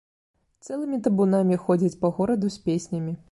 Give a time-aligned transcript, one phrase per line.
[0.69, 3.17] Цэлымі табунамі ходзяць па гораду з песнямі.